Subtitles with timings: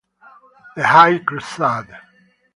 [0.77, 1.95] The High Crusade